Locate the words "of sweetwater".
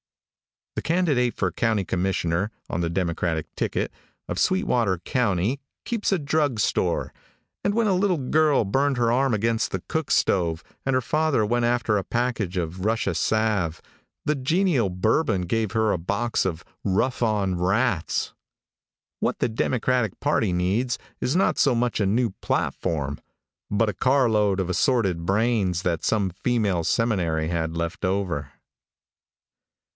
4.27-4.97